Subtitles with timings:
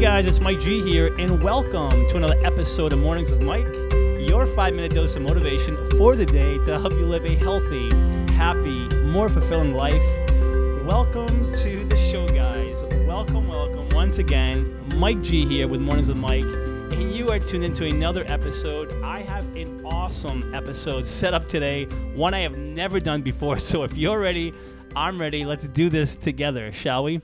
[0.00, 3.66] Guys, it's Mike G here, and welcome to another episode of Mornings with Mike,
[4.30, 7.90] your five minute dose of motivation for the day to help you live a healthy,
[8.32, 10.02] happy, more fulfilling life.
[10.86, 12.82] Welcome to the show, guys.
[13.06, 14.74] Welcome, welcome once again.
[14.96, 18.94] Mike G here with Mornings with Mike, and you are tuned into another episode.
[19.02, 23.58] I have an awesome episode set up today, one I have never done before.
[23.58, 24.54] So if you're ready,
[24.96, 25.44] I'm ready.
[25.44, 27.20] Let's do this together, shall we?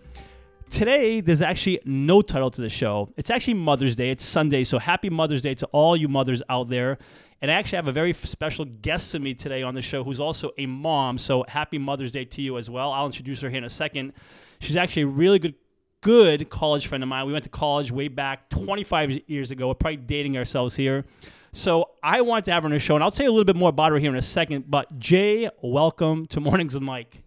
[0.70, 3.08] Today, there's actually no title to the show.
[3.16, 4.10] It's actually Mother's Day.
[4.10, 6.98] It's Sunday, so happy Mother's Day to all you mothers out there.
[7.40, 10.20] And I actually have a very special guest to me today on the show who's
[10.20, 11.18] also a mom.
[11.18, 12.92] So happy Mother's Day to you as well.
[12.92, 14.12] I'll introduce her here in a second.
[14.58, 15.54] She's actually a really good,
[16.00, 17.26] good college friend of mine.
[17.26, 19.68] We went to college way back 25 years ago.
[19.68, 21.04] We're probably dating ourselves here.
[21.52, 23.46] So I want to have her on the show, and I'll tell you a little
[23.46, 24.64] bit more about her here in a second.
[24.68, 27.22] But Jay, welcome to Mornings with Mike.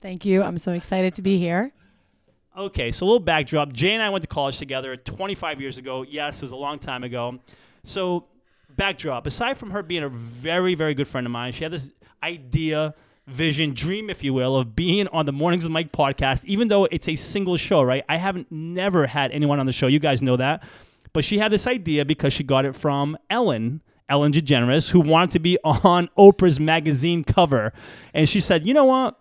[0.00, 0.42] Thank you.
[0.42, 1.72] I'm so excited to be here.
[2.60, 3.72] Okay, so a little backdrop.
[3.72, 6.04] Jay and I went to college together 25 years ago.
[6.06, 7.38] Yes, it was a long time ago.
[7.84, 8.26] So,
[8.76, 9.26] backdrop.
[9.26, 11.88] Aside from her being a very, very good friend of mine, she had this
[12.22, 12.94] idea,
[13.26, 16.84] vision, dream, if you will, of being on the Mornings with Mike podcast, even though
[16.84, 18.04] it's a single show, right?
[18.10, 19.86] I haven't never had anyone on the show.
[19.86, 20.62] You guys know that.
[21.14, 23.80] But she had this idea because she got it from Ellen.
[24.10, 27.72] Ellen DeGeneres, who wanted to be on Oprah's magazine cover.
[28.12, 29.18] And she said, you know what?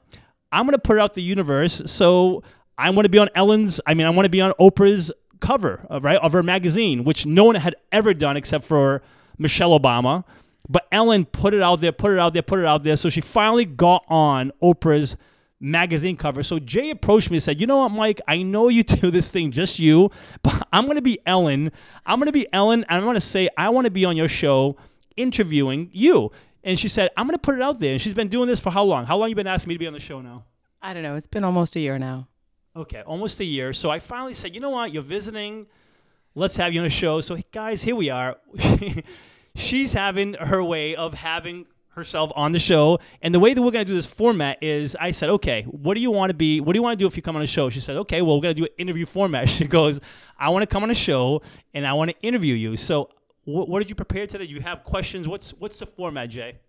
[0.52, 1.82] I'm going to put out the universe.
[1.86, 2.44] So
[2.80, 5.86] I want to be on Ellen's, I mean, I want to be on Oprah's cover,
[5.90, 9.02] of, right, of her magazine, which no one had ever done except for
[9.38, 10.24] Michelle Obama.
[10.68, 12.96] But Ellen put it out there, put it out there, put it out there.
[12.96, 15.18] So she finally got on Oprah's
[15.60, 16.42] magazine cover.
[16.42, 18.22] So Jay approached me and said, You know what, Mike?
[18.28, 21.72] I know you do this thing, just you, but I'm going to be Ellen.
[22.06, 24.16] I'm going to be Ellen, and I'm going to say, I want to be on
[24.16, 24.78] your show
[25.18, 26.32] interviewing you.
[26.64, 27.94] And she said, I'm going to put it out there.
[27.94, 29.06] And she's been doing this for how long?
[29.06, 30.44] How long you been asking me to be on the show now?
[30.82, 31.16] I don't know.
[31.16, 32.28] It's been almost a year now.
[32.80, 33.74] Okay, almost a year.
[33.74, 34.94] So I finally said, you know what?
[34.94, 35.68] You're visiting.
[36.34, 37.20] Let's have you on the show.
[37.20, 38.38] So, guys, here we are.
[39.56, 43.00] She's having her way of having herself on the show.
[43.22, 45.96] And the way that we're going to do this format is I said, okay, what
[45.96, 46.62] do you want to be?
[46.62, 47.70] What do you want to do if you come on a show?
[47.70, 49.50] She said, okay, well, we're going to do an interview format.
[49.60, 50.00] She goes,
[50.38, 51.42] I want to come on a show
[51.74, 52.78] and I want to interview you.
[52.78, 53.10] So,
[53.44, 54.48] what, what did you prepare today?
[54.48, 55.28] Do you have questions?
[55.28, 56.60] What's what's the format, Jay?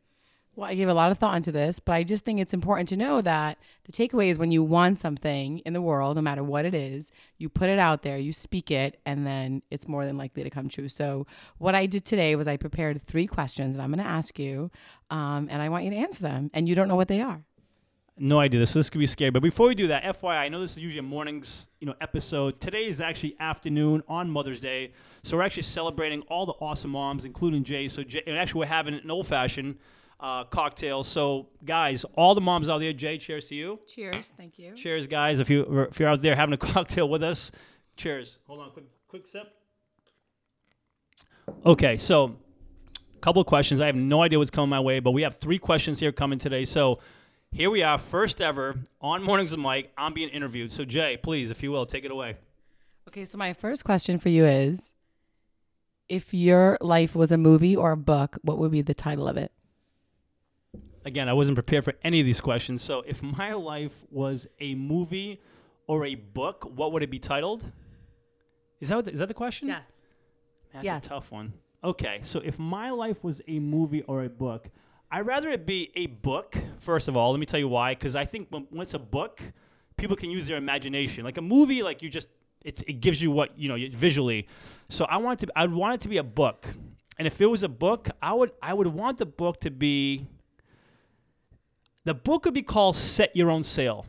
[0.56, 2.88] Well, I gave a lot of thought into this, but I just think it's important
[2.88, 6.43] to know that the takeaway is when you want something in the world, no matter
[6.43, 10.05] what it is, you put it out there, you speak it, and then it's more
[10.05, 10.89] than likely to come true.
[10.89, 11.27] So,
[11.59, 14.72] what I did today was I prepared three questions that I'm going to ask you,
[15.09, 17.44] um, and I want you to answer them, and you don't know what they are.
[18.19, 18.66] No idea.
[18.66, 19.31] So this could be scary.
[19.31, 21.94] But before we do that, FYI, I know this is usually a morning's you know
[22.03, 22.60] episode.
[22.60, 27.25] Today is actually afternoon on Mother's Day, so we're actually celebrating all the awesome moms,
[27.25, 27.89] including Jay.
[27.89, 29.78] So Jay, actually, we're having an old fashioned
[30.21, 31.03] uh, cocktail.
[31.03, 33.81] So guys, all the moms out there, Jay, cheers to you.
[33.87, 34.35] Cheers.
[34.37, 34.75] Thank you.
[34.75, 35.39] Cheers, guys.
[35.41, 37.51] If you if you're out there having a cocktail with us,
[37.97, 38.39] cheers.
[38.47, 39.53] Hold on, quick quick sip.
[41.67, 42.37] Okay, so
[43.17, 43.81] a couple of questions.
[43.81, 46.39] I have no idea what's coming my way, but we have three questions here coming
[46.39, 46.65] today.
[46.65, 47.01] So
[47.53, 49.91] here we are, first ever on Mornings with Mike.
[49.99, 50.71] I'm being interviewed.
[50.71, 52.37] So, Jay, please, if you will, take it away.
[53.09, 54.95] Okay, so my first question for you is
[56.09, 59.37] if your life was a movie or a book, what would be the title of
[59.37, 59.51] it?
[61.05, 62.83] Again, I wasn't prepared for any of these questions.
[62.83, 65.41] So, if my life was a movie
[65.87, 67.65] or a book, what would it be titled?
[68.81, 69.69] Is that, what the, is that the question?
[69.69, 70.06] Yes.
[70.72, 71.06] That's yes.
[71.06, 71.53] a tough one.
[71.83, 74.69] Okay, so if my life was a movie or a book,
[75.10, 77.31] I'd rather it be a book, first of all.
[77.33, 77.94] Let me tell you why.
[77.94, 79.43] Because I think when, when, it's a book,
[79.97, 81.25] people can use their imagination.
[81.25, 82.28] Like a movie, like you just,
[82.65, 84.47] it's, it gives you what, you know, visually.
[84.91, 86.66] So I want to, I'd want it to be a book.
[87.19, 90.27] And if it was a book, I would, I would want the book to be,
[92.10, 94.04] the book would be called Set Your Own Sail.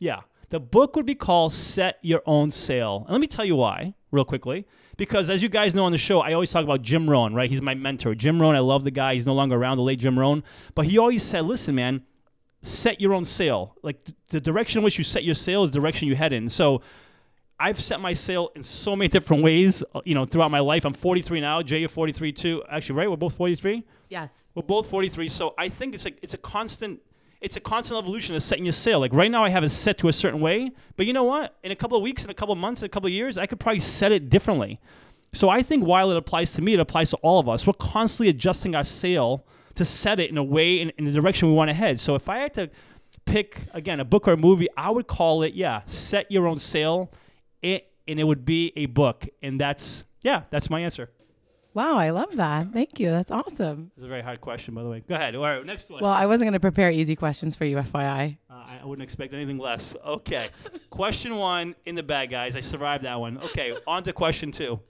[0.00, 0.22] Yeah.
[0.48, 3.04] The book would be called Set Your Own Sail.
[3.04, 4.66] And let me tell you why, real quickly.
[4.96, 7.48] Because as you guys know on the show, I always talk about Jim Rohn, right?
[7.48, 8.16] He's my mentor.
[8.16, 9.14] Jim Rohn, I love the guy.
[9.14, 10.42] He's no longer around, the late Jim Rohn.
[10.74, 12.02] But he always said, listen, man,
[12.62, 13.76] set your own sail.
[13.84, 16.32] Like th- the direction in which you set your sail is the direction you head
[16.32, 16.48] in.
[16.48, 16.82] So
[17.60, 20.84] I've set my sail in so many different ways, uh, you know, throughout my life.
[20.84, 21.62] I'm 43 now.
[21.62, 22.64] Jay, you're 43 too.
[22.68, 23.08] Actually, right?
[23.08, 23.84] We're both 43?
[24.08, 24.48] Yes.
[24.56, 25.28] We're both 43.
[25.28, 26.98] So I think it's a, it's a constant
[27.40, 29.00] it's a constant evolution of setting your sail.
[29.00, 31.56] Like right now, I have it set to a certain way, but you know what?
[31.62, 33.38] In a couple of weeks, in a couple of months, in a couple of years,
[33.38, 34.80] I could probably set it differently.
[35.32, 37.66] So I think while it applies to me, it applies to all of us.
[37.66, 39.44] We're constantly adjusting our sail
[39.74, 42.00] to set it in a way in, in the direction we want to head.
[42.00, 42.70] So if I had to
[43.24, 46.58] pick again a book or a movie, I would call it yeah, set your own
[46.58, 47.12] sail,
[47.62, 51.10] it, and it would be a book, and that's yeah, that's my answer.
[51.78, 52.72] Wow, I love that.
[52.72, 53.08] Thank you.
[53.08, 53.92] That's awesome.
[53.96, 55.04] It's a very hard question, by the way.
[55.08, 55.36] Go ahead.
[55.36, 56.02] All right, next one.
[56.02, 58.36] Well, I wasn't going to prepare easy questions for you, FYI.
[58.50, 59.94] Uh, I I wouldn't expect anything less.
[60.04, 60.48] Okay.
[60.90, 62.56] question one in the bag, guys.
[62.56, 63.38] I survived that one.
[63.38, 64.72] Okay, on to question two.
[64.72, 64.80] All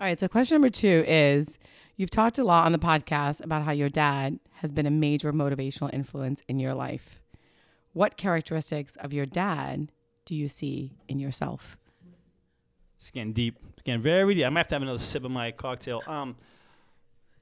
[0.00, 0.18] right.
[0.18, 1.58] So, question number two is
[1.98, 5.34] you've talked a lot on the podcast about how your dad has been a major
[5.34, 7.20] motivational influence in your life.
[7.92, 9.92] What characteristics of your dad
[10.24, 11.76] do you see in yourself?
[12.98, 13.58] Skin deep.
[13.84, 14.44] Getting very.
[14.44, 16.02] I might have to have another sip of my cocktail.
[16.06, 16.36] Um,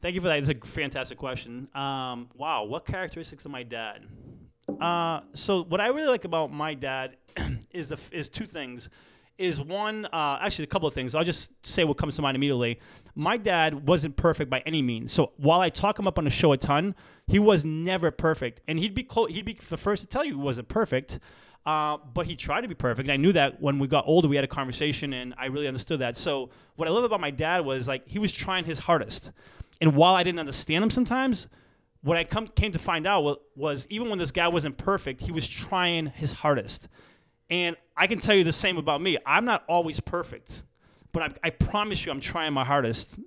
[0.01, 0.39] thank you for that.
[0.39, 1.69] It's a fantastic question.
[1.75, 4.07] Um, wow, what characteristics of my dad?
[4.81, 7.17] Uh, so what I really like about my dad
[7.71, 8.89] is the is two things.
[9.37, 11.15] Is one uh, actually a couple of things.
[11.15, 12.81] I'll just say what comes to mind immediately.
[13.15, 15.13] My dad wasn't perfect by any means.
[15.13, 16.95] So while I talk him up on the show a ton,
[17.29, 20.33] he was never perfect, and he'd be clo- he'd be the first to tell you
[20.35, 21.21] he wasn't perfect.
[21.69, 23.11] Uh, but he tried to be perfect.
[23.11, 25.69] And I knew that when we got older, we had a conversation, and I really
[25.69, 26.17] understood that.
[26.17, 29.33] So what I love about my dad was like he was trying his hardest,
[29.83, 31.47] and while I didn't understand him sometimes,
[32.01, 35.31] what I come came to find out was, even when this guy wasn't perfect, he
[35.31, 36.89] was trying his hardest.
[37.51, 39.19] And I can tell you the same about me.
[39.27, 40.63] I'm not always perfect,
[41.13, 43.19] but I, I promise you, I'm trying my hardest.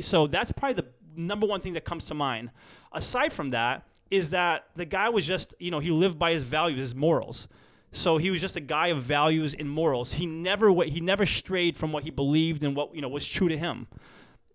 [0.00, 2.50] So that's probably the number one thing that comes to mind.
[2.90, 6.42] Aside from that, is that the guy was just, you know, he lived by his
[6.42, 7.46] values, his morals.
[7.94, 10.12] So he was just a guy of values and morals.
[10.12, 13.48] He never he never strayed from what he believed and what you know was true
[13.48, 13.86] to him.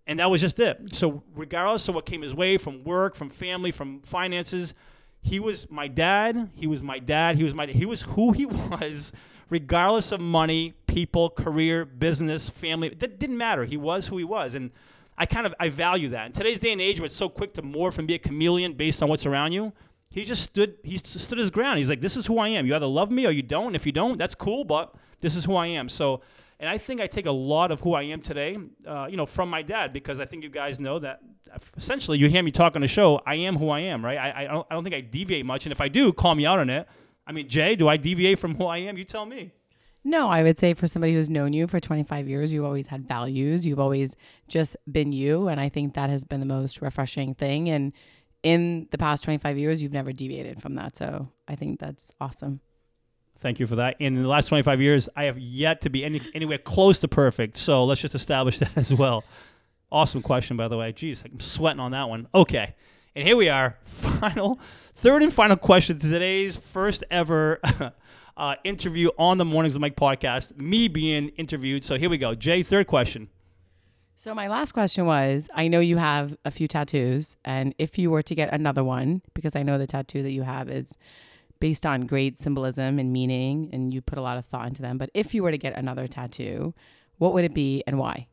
[0.06, 0.94] And that was just it.
[0.94, 4.74] So regardless of what came his way from work, from family, from finances,
[5.22, 6.50] he was my dad.
[6.54, 7.36] He was my dad.
[7.36, 9.10] He was my he was who he was,
[9.48, 12.88] regardless of money, people, career, business, family.
[12.88, 13.64] It didn't matter.
[13.64, 14.70] He was who he was, and
[15.16, 16.26] I kind of I value that.
[16.26, 18.74] In today's day and age, where it's so quick to morph and be a chameleon
[18.74, 19.72] based on what's around you,
[20.10, 21.78] he just stood he stood his ground.
[21.78, 22.66] He's like, this is who I am.
[22.66, 23.74] You either love me or you don't.
[23.74, 25.88] If you don't, that's cool, but this is who I am.
[25.88, 26.22] So.
[26.58, 29.24] And I think I take a lot of who I am today, uh, you know,
[29.24, 32.50] from my dad because I think you guys know that uh, essentially you hear me
[32.50, 33.18] talk on the show.
[33.24, 34.18] I am who I am, right?
[34.18, 36.44] I, I, don't, I don't think I deviate much, and if I do, call me
[36.44, 36.86] out on it.
[37.26, 38.98] I mean, Jay, do I deviate from who I am?
[38.98, 39.52] You tell me.
[40.02, 43.06] No, I would say for somebody who's known you for 25 years, you've always had
[43.06, 43.66] values.
[43.66, 44.16] You've always
[44.48, 45.48] just been you.
[45.48, 47.68] And I think that has been the most refreshing thing.
[47.68, 47.92] And
[48.42, 50.96] in the past 25 years, you've never deviated from that.
[50.96, 52.60] So I think that's awesome.
[53.38, 53.96] Thank you for that.
[54.00, 57.56] In the last 25 years, I have yet to be any, anywhere close to perfect.
[57.56, 59.24] So let's just establish that as well.
[59.90, 60.92] Awesome question, by the way.
[60.92, 62.28] Jeez, I'm sweating on that one.
[62.34, 62.74] Okay.
[63.16, 63.76] And here we are.
[63.84, 64.60] Final,
[64.94, 67.60] third and final question to today's first ever
[68.36, 70.56] uh, interview on the Mornings of Mike podcast.
[70.56, 71.84] Me being interviewed.
[71.84, 72.34] So here we go.
[72.34, 73.28] Jay, third question.
[74.22, 78.10] So my last question was I know you have a few tattoos and if you
[78.10, 80.98] were to get another one because I know the tattoo that you have is
[81.58, 84.98] based on great symbolism and meaning and you put a lot of thought into them
[84.98, 86.74] but if you were to get another tattoo
[87.16, 88.26] what would it be and why?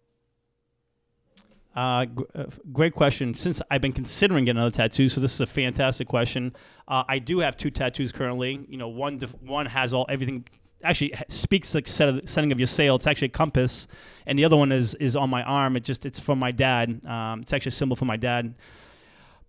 [1.74, 2.44] Uh, g- uh,
[2.74, 3.34] great question.
[3.34, 6.54] Since I've been considering getting another tattoo, so this is a fantastic question.
[6.90, 8.66] Uh, I do have two tattoos currently.
[8.68, 10.44] You know, one def- one has all everything.
[10.84, 12.96] Actually, speaks like set of, setting of your sail.
[12.96, 13.88] It's actually a compass,
[14.26, 15.76] and the other one is is on my arm.
[15.76, 17.06] It just it's from my dad.
[17.06, 18.54] Um, it's actually a symbol for my dad.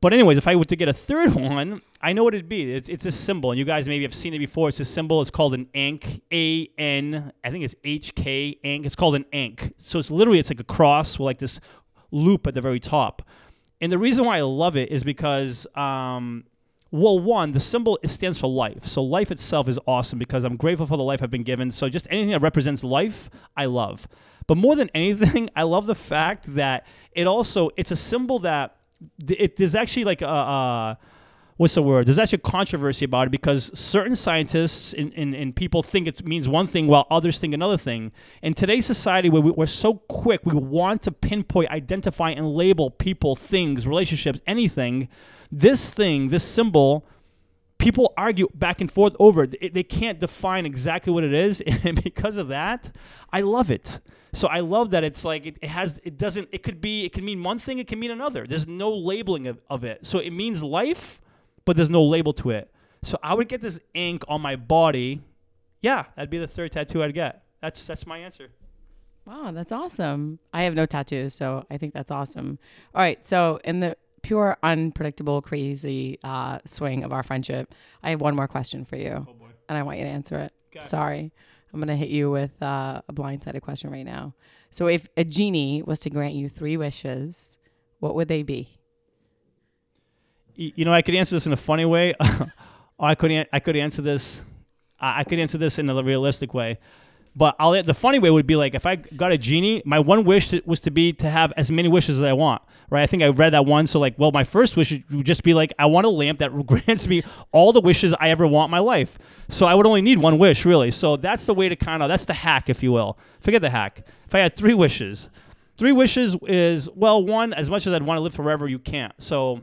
[0.00, 2.72] But anyways, if I were to get a third one, I know what it'd be.
[2.72, 4.68] It's, it's a symbol, and you guys maybe have seen it before.
[4.68, 5.20] It's a symbol.
[5.20, 6.22] It's called an ankh.
[6.32, 7.32] A N.
[7.44, 8.86] I think it's H K ankh.
[8.86, 9.72] It's called an ankh.
[9.78, 11.60] So it's literally it's like a cross with like this
[12.10, 13.22] loop at the very top.
[13.80, 16.44] And the reason why I love it is because, um,
[16.90, 18.86] well, one, the symbol stands for life.
[18.86, 21.70] So life itself is awesome because I'm grateful for the life I've been given.
[21.70, 24.08] So just anything that represents life, I love.
[24.46, 28.76] But more than anything, I love the fact that it also it's a symbol that
[29.26, 30.26] th- it, there's actually like a.
[30.26, 30.98] a
[31.58, 32.06] what's the word?
[32.06, 36.48] There's actually controversy about it because certain scientists and, and, and people think it means
[36.48, 38.12] one thing while others think another thing.
[38.42, 42.92] In today's society where we, we're so quick, we want to pinpoint, identify, and label
[42.92, 45.08] people, things, relationships, anything.
[45.50, 47.06] This thing, this symbol,
[47.78, 49.58] people argue back and forth over it.
[49.60, 52.94] They- They can't define exactly what it is, and because of that,
[53.32, 54.00] I love it.
[54.34, 57.12] So I love that it's like it, it has it doesn't it could be it
[57.14, 58.46] can mean one thing it can mean another.
[58.46, 60.06] There's no labeling of, of it.
[60.06, 61.18] So it means life,
[61.64, 62.70] but there's no label to it.
[63.02, 65.22] So I would get this ink on my body.
[65.80, 67.42] Yeah, that'd be the third tattoo I'd get.
[67.62, 68.48] That's that's my answer.
[69.24, 70.38] Wow, that's awesome.
[70.52, 72.58] I have no tattoos, so I think that's awesome.
[72.94, 78.20] All right, so in the pure, unpredictable, crazy uh, swing of our friendship, I have
[78.20, 79.46] one more question for you, Oh boy.
[79.68, 80.52] and I want you to answer it.
[80.72, 80.84] It.
[80.84, 81.32] Sorry,
[81.72, 84.34] I'm gonna hit you with uh, a blindsided question right now.
[84.70, 87.56] So, if a genie was to grant you three wishes,
[88.00, 88.68] what would they be?
[90.54, 92.52] You know, I could answer this in a funny way, or
[93.08, 94.42] I could an- I could answer this
[95.00, 96.78] I could answer this in a realistic way.
[97.36, 100.24] But I'll, the funny way would be like if I got a genie, my one
[100.24, 102.62] wish was to be to have as many wishes as I want.
[102.90, 103.02] Right?
[103.02, 103.86] I think I read that one.
[103.86, 106.66] So like, well, my first wish would just be like I want a lamp that
[106.66, 109.18] grants me all the wishes I ever want in my life.
[109.48, 110.90] So I would only need one wish really.
[110.90, 113.18] So that's the way to kind of that's the hack, if you will.
[113.40, 114.06] Forget the hack.
[114.26, 115.28] If I had three wishes,
[115.76, 119.12] three wishes is well, one as much as I'd want to live forever, you can't.
[119.18, 119.60] So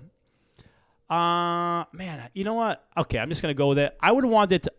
[1.10, 2.86] uh man, you know what?
[2.98, 3.98] Okay, I'm just gonna go with it.
[4.00, 4.72] I would want it to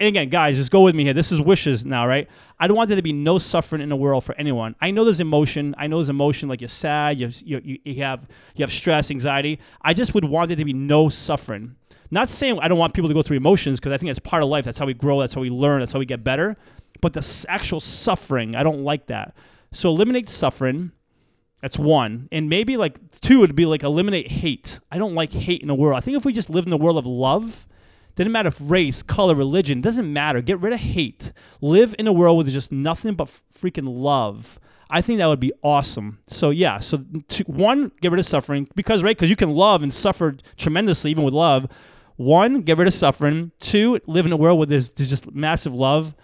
[0.00, 1.12] and again, guys, just go with me here.
[1.12, 2.26] This is wishes now, right?
[2.58, 4.74] I don't want there to be no suffering in the world for anyone.
[4.80, 5.74] I know there's emotion.
[5.76, 8.26] I know there's emotion, like you're sad, you you, you have
[8.56, 9.60] you have stress, anxiety.
[9.82, 11.76] I just would want there to be no suffering.
[12.10, 14.42] Not saying I don't want people to go through emotions because I think that's part
[14.42, 14.64] of life.
[14.64, 15.20] That's how we grow.
[15.20, 15.80] That's how we learn.
[15.80, 16.56] That's how we get better.
[17.02, 19.34] But the actual suffering, I don't like that.
[19.72, 20.92] So eliminate suffering.
[21.60, 22.28] That's one.
[22.32, 24.80] And maybe like two would be like eliminate hate.
[24.90, 25.98] I don't like hate in the world.
[25.98, 27.66] I think if we just live in the world of love,
[28.24, 30.42] doesn't matter if race, color, religion, doesn't matter.
[30.42, 31.32] Get rid of hate.
[31.62, 34.60] Live in a world with just nothing but freaking love.
[34.90, 36.18] I think that would be awesome.
[36.26, 36.98] So yeah, so
[37.46, 41.24] one, get rid of suffering because right, because you can love and suffer tremendously even
[41.24, 41.66] with love.
[42.16, 43.52] One, get rid of suffering.
[43.58, 46.14] Two, live in a world where there's, there's just massive love.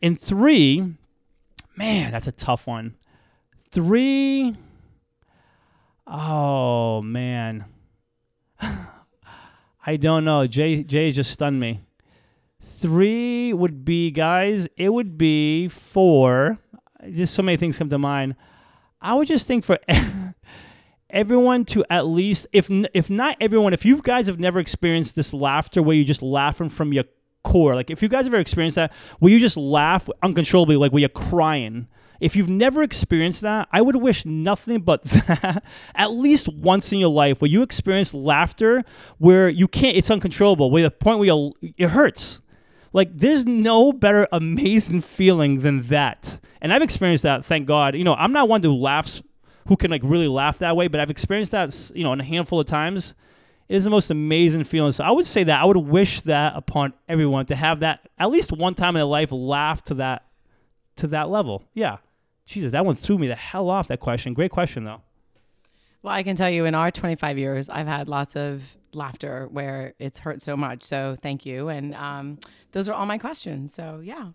[0.00, 0.94] And three,
[1.76, 2.94] man, that's a tough one.
[3.70, 4.56] Three,
[6.06, 7.66] oh man.
[9.86, 10.46] I don't know.
[10.46, 11.80] Jay Jay just stunned me.
[12.62, 14.66] Three would be guys.
[14.76, 16.58] It would be four.
[17.10, 18.34] Just so many things come to mind.
[19.02, 19.78] I would just think for
[21.10, 25.34] everyone to at least, if if not everyone, if you guys have never experienced this
[25.34, 27.04] laughter where you just laughing from your
[27.42, 30.92] core, like if you guys have ever experienced that, where you just laugh uncontrollably, like
[30.92, 31.86] where you're crying
[32.20, 36.98] if you've never experienced that, I would wish nothing but that at least once in
[36.98, 38.84] your life where you experience laughter
[39.18, 42.40] where you can't, it's uncontrollable, where the point where it hurts.
[42.92, 46.38] Like there's no better amazing feeling than that.
[46.60, 47.96] And I've experienced that, thank God.
[47.96, 49.22] You know, I'm not one who laughs,
[49.66, 52.24] who can like really laugh that way, but I've experienced that, you know, in a
[52.24, 53.14] handful of times.
[53.68, 54.92] It is the most amazing feeling.
[54.92, 58.30] So I would say that I would wish that upon everyone to have that at
[58.30, 60.24] least one time in their life laugh to that
[60.96, 61.62] to that level.
[61.74, 61.98] Yeah.
[62.46, 64.34] Jesus, that one threw me the hell off that question.
[64.34, 65.00] Great question though.
[66.02, 69.94] Well, I can tell you in our 25 years, I've had lots of laughter where
[69.98, 70.82] it's hurt so much.
[70.82, 71.68] So thank you.
[71.68, 72.38] And um,
[72.72, 73.72] those are all my questions.
[73.72, 74.28] So yeah.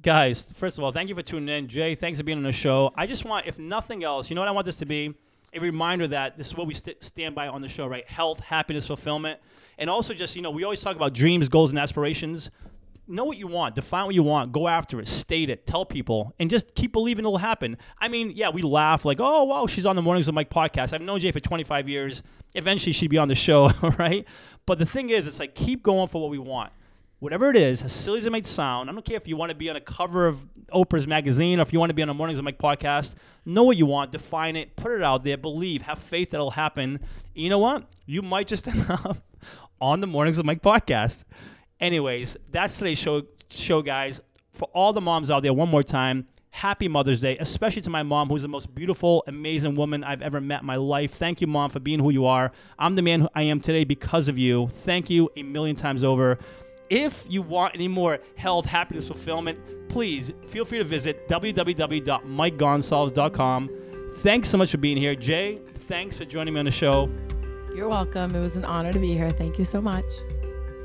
[0.00, 1.68] Guys, first of all, thank you for tuning in.
[1.68, 2.90] Jay, thanks for being on the show.
[2.96, 5.14] I just want, if nothing else, you know what I want this to be?
[5.54, 8.08] A reminder that this is what we st- stand by on the show, right?
[8.08, 9.38] Health, happiness, fulfillment.
[9.78, 12.50] And also just, you know, we always talk about dreams, goals, and aspirations
[13.06, 16.34] know what you want, define what you want, go after it, state it, tell people,
[16.38, 17.76] and just keep believing it'll happen.
[17.98, 20.92] I mean, yeah, we laugh like, oh, wow, she's on the Mornings with Mike podcast.
[20.92, 22.22] I've known Jay for 25 years.
[22.54, 24.24] Eventually, she'd be on the show, right?
[24.66, 26.72] But the thing is, it's like keep going for what we want.
[27.18, 29.50] Whatever it is, as silly as it might sound, I don't care if you want
[29.50, 32.08] to be on a cover of Oprah's magazine or if you want to be on
[32.08, 33.14] the Mornings with Mike podcast.
[33.44, 36.50] Know what you want, define it, put it out there, believe, have faith that it'll
[36.50, 36.98] happen.
[37.34, 37.86] You know what?
[38.06, 39.18] You might just end up
[39.80, 41.22] on the Mornings with Mike podcast.
[41.82, 44.22] Anyways, that's today's show, show, guys.
[44.52, 48.04] For all the moms out there, one more time, happy Mother's Day, especially to my
[48.04, 51.14] mom, who's the most beautiful, amazing woman I've ever met in my life.
[51.14, 52.52] Thank you, mom, for being who you are.
[52.78, 54.68] I'm the man I am today because of you.
[54.68, 56.38] Thank you a million times over.
[56.88, 59.58] If you want any more health, happiness, fulfillment,
[59.88, 63.70] please feel free to visit www.mikegonsalves.com.
[64.18, 65.16] Thanks so much for being here.
[65.16, 65.58] Jay,
[65.88, 67.10] thanks for joining me on the show.
[67.74, 68.36] You're welcome.
[68.36, 69.30] It was an honor to be here.
[69.30, 70.04] Thank you so much.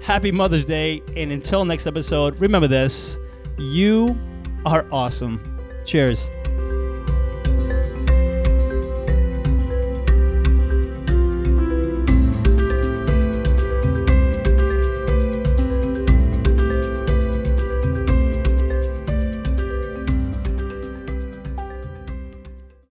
[0.01, 1.01] Happy Mother's Day.
[1.16, 3.18] And until next episode, remember this
[3.58, 4.18] you
[4.66, 5.42] are awesome.
[5.86, 6.30] Cheers.